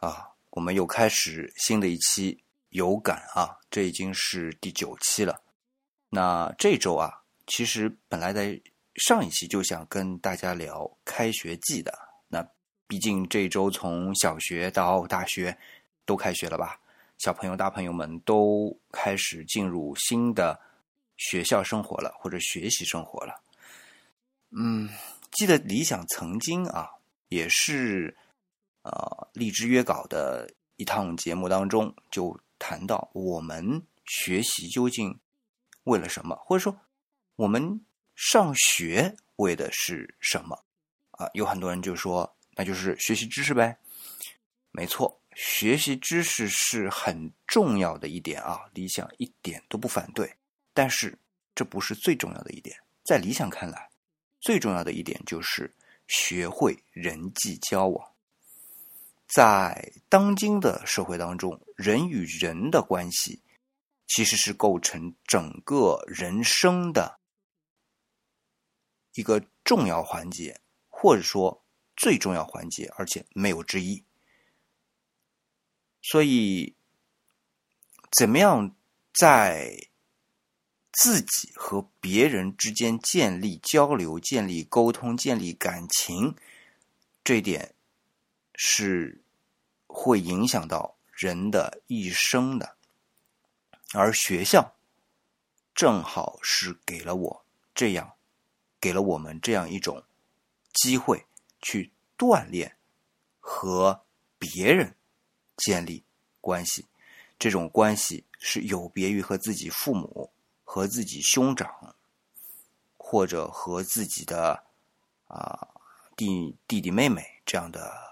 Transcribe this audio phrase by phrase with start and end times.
[0.00, 5.42] 啊，我们又开始新的一期有感啊，这已经是第九期了。
[6.08, 8.58] 那这周啊，其实本来在
[8.94, 11.92] 上一期就想跟大家聊开学季的。
[12.28, 12.42] 那
[12.86, 15.56] 毕竟这周从小学到大学
[16.06, 16.80] 都开学了吧，
[17.18, 20.58] 小朋友大朋友们都开始进入新的
[21.18, 23.34] 学校生活了，或者学习生活了。
[24.50, 24.88] 嗯，
[25.30, 26.88] 记得理想曾经啊，
[27.28, 28.16] 也是。
[28.82, 35.20] 呃，荔枝约稿的一趟节目当中，就谈到我们学习究竟
[35.84, 36.80] 为了什么，或者说
[37.36, 40.64] 我们上学为的是什么？
[41.12, 43.78] 啊，有很多人就说，那就是学习知识呗。
[44.70, 50.34] 没错，学习知识是很重要的一点啊，理想一点都不反对。
[50.72, 51.18] 但是
[51.54, 53.90] 这不是最重要的一点，在理想看来，
[54.40, 55.70] 最重要的一点就是
[56.06, 58.09] 学会人际交往。
[59.32, 63.40] 在当今的社会当中，人与人的关系
[64.08, 67.20] 其实是构成整个人生的
[69.14, 71.64] 一个重要环节，或者说
[71.96, 74.02] 最重要环节，而且没有之一。
[76.02, 76.74] 所以，
[78.10, 78.74] 怎么样
[79.14, 79.90] 在
[80.90, 86.34] 自己和别人之间建立交流、建立沟通、建立感情，
[87.22, 87.76] 这一点。
[88.62, 89.22] 是
[90.02, 92.74] 会影响到人的一生的，
[93.92, 94.74] 而学校
[95.74, 98.14] 正好是给了我这样，
[98.80, 100.02] 给了我们这样一种
[100.72, 101.26] 机会
[101.60, 102.78] 去锻炼
[103.40, 104.02] 和
[104.38, 104.96] 别人
[105.58, 106.02] 建立
[106.40, 106.86] 关系。
[107.38, 110.32] 这种关系是有别于和自己父母、
[110.64, 111.94] 和自己兄长，
[112.96, 114.64] 或者和自己的
[115.26, 115.68] 啊
[116.16, 118.09] 弟弟弟妹妹这样的。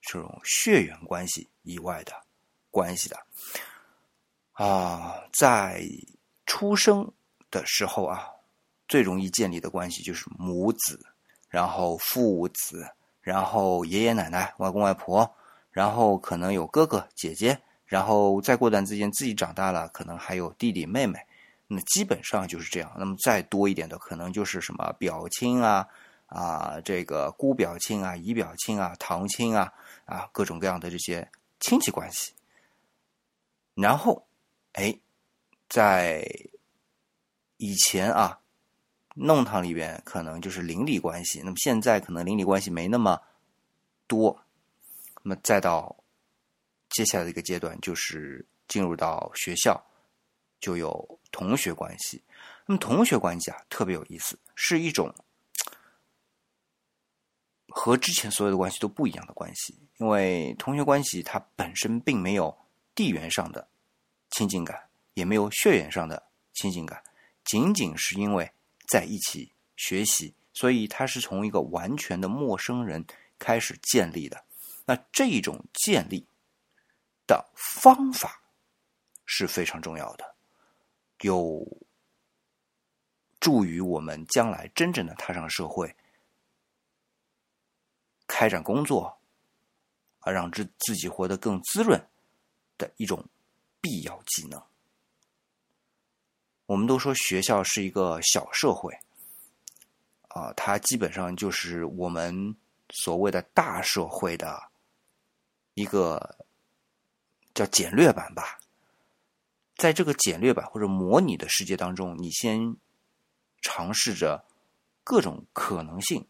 [0.00, 2.12] 这种血缘关系以外的
[2.70, 3.16] 关系的
[4.52, 5.82] 啊，在
[6.46, 7.10] 出生
[7.50, 8.26] 的时候啊，
[8.88, 11.00] 最容易建立的关系就是母子，
[11.48, 12.86] 然后父子，
[13.20, 15.34] 然后爷爷奶奶、外公外婆，
[15.70, 21.18] 然后可能有哥哥姐姐，然后再过段时间自己长大了，可能还有弟弟妹妹，
[21.66, 22.92] 那基本上就是这样。
[22.98, 25.86] 那么再多一点的，可能就是什么表亲啊。
[26.30, 29.72] 啊，这个姑表亲啊，姨表亲啊，堂亲啊，
[30.04, 32.32] 啊，各种各样的这些亲戚关系。
[33.74, 34.28] 然后，
[34.74, 34.96] 哎，
[35.68, 36.24] 在
[37.56, 38.38] 以前啊，
[39.14, 41.40] 弄堂里边可能就是邻里关系。
[41.44, 43.20] 那么现在可能邻里关系没那么
[44.06, 44.44] 多。
[45.22, 45.96] 那么再到
[46.90, 49.84] 接下来的一个阶段，就是进入到学校，
[50.60, 52.22] 就有同学关系。
[52.66, 55.12] 那么同学关系啊，特别有意思，是一种。
[57.70, 62.56] 和之前所有的关系都不一样的关系，因为同学关系它本身并没有
[62.94, 63.68] 地缘上的
[64.30, 66.22] 亲近感，也没有血缘上的
[66.54, 67.02] 亲近感，
[67.44, 68.50] 仅仅是因为
[68.88, 73.04] 在一起学习，所以它是从一个完全的陌生人
[73.38, 74.44] 开始建立的。
[74.84, 76.26] 那这种建立
[77.26, 78.42] 的方法
[79.24, 80.34] 是非常重要的，
[81.20, 81.64] 有
[83.38, 85.94] 助于我们将来真正的踏上社会。
[88.32, 89.18] 开展工作，
[90.20, 92.00] 啊，让自自己活得更滋润
[92.78, 93.26] 的一种
[93.80, 94.62] 必要技能。
[96.66, 98.96] 我们都说学校是一个小社会，
[100.28, 102.54] 啊，它基本上就是我们
[102.90, 104.70] 所谓的大社会的
[105.74, 106.38] 一个
[107.52, 108.60] 叫简略版吧。
[109.74, 112.76] 在这个简略版或者模拟的世界当中，你先
[113.60, 114.44] 尝试着
[115.02, 116.28] 各种可能性，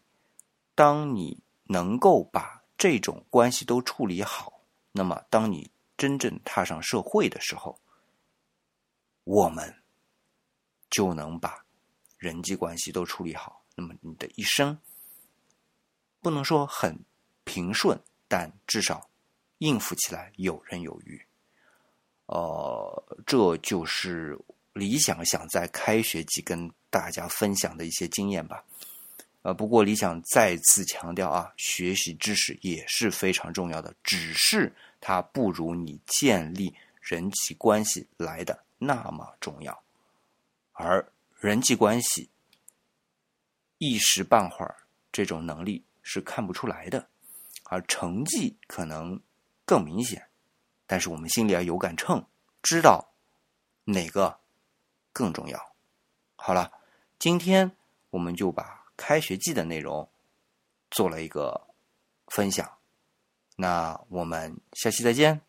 [0.73, 1.37] 当你。
[1.71, 4.61] 能够把这种关系都处理好，
[4.91, 7.79] 那么当你真正踏上社会的时候，
[9.23, 9.81] 我们
[10.89, 11.65] 就能把
[12.17, 13.63] 人际关系都处理好。
[13.73, 14.77] 那么你的一生
[16.19, 16.99] 不能说很
[17.45, 19.09] 平顺，但至少
[19.59, 21.25] 应付起来游刃有余。
[22.25, 24.37] 呃，这就是
[24.73, 28.65] 理想想在开学季跟大家分享的一些经验吧。
[29.43, 36.71] 呃，不过理想再次强调啊，学习知识也是非常重要的，只是它不如你建立
[37.01, 39.83] 人际关系来的那么重要。
[40.73, 41.03] 而
[41.39, 42.29] 人际关系
[43.79, 44.75] 一时半会儿
[45.11, 47.07] 这种能力是看不出来的，
[47.63, 49.19] 而成绩可能
[49.65, 50.23] 更明显。
[50.85, 52.23] 但是我们心里要有杆秤，
[52.61, 53.11] 知道
[53.85, 54.39] 哪个
[55.11, 55.73] 更重要。
[56.35, 56.71] 好了，
[57.17, 57.71] 今天
[58.11, 58.80] 我们就把。
[59.01, 60.07] 开学季的内容
[60.91, 61.67] 做了一个
[62.27, 62.77] 分享，
[63.55, 65.41] 那我们下期再见。